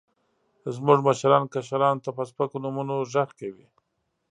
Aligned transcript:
زموږ 0.75 0.99
مشران، 1.07 1.43
کشرانو 1.53 2.03
ته 2.05 2.09
په 2.17 2.23
سپکو 2.29 2.57
نومونو 2.63 2.95
غږ 3.11 3.29
کوي. 3.39 3.67